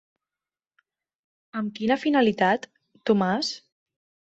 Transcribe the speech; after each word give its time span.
Amb 1.61 1.77
quina 1.77 2.01
finalitat, 2.07 2.69
Tomàs? 3.11 3.57